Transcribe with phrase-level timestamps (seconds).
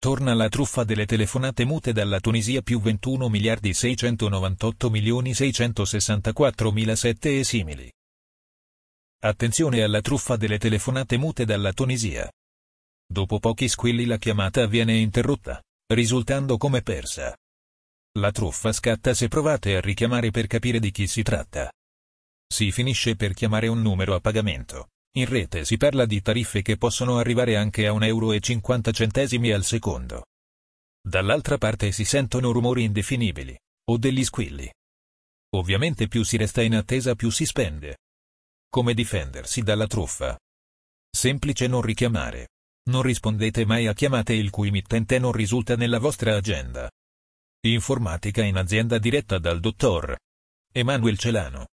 [0.00, 6.94] Torna la truffa delle telefonate mute dalla Tunisia più 21 miliardi 698 milioni 664 mila
[6.94, 7.92] sette e simili.
[9.24, 12.30] Attenzione alla truffa delle telefonate mute dalla Tunisia.
[13.04, 15.60] Dopo pochi squilli la chiamata viene interrotta,
[15.92, 17.36] risultando come persa.
[18.20, 21.72] La truffa scatta se provate a richiamare per capire di chi si tratta.
[22.46, 24.90] Si finisce per chiamare un numero a pagamento.
[25.18, 30.26] In rete si parla di tariffe che possono arrivare anche a 1,50 euro al secondo.
[31.04, 33.58] Dall'altra parte si sentono rumori indefinibili,
[33.90, 34.72] o degli squilli.
[35.56, 37.98] Ovviamente più si resta in attesa più si spende.
[38.70, 40.38] Come difendersi dalla truffa?
[41.10, 42.50] Semplice non richiamare.
[42.88, 46.88] Non rispondete mai a chiamate il cui mittente non risulta nella vostra agenda.
[47.66, 50.16] Informatica in azienda diretta dal dottor
[50.70, 51.66] Emanuel Celano.